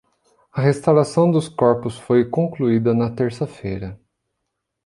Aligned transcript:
A 0.53 0.59
restauração 0.61 1.29
dos 1.29 1.47
corpos 1.47 1.95
foi 1.99 2.27
concluída 2.27 2.91
na 2.91 3.11
terça-feira. 3.11 4.01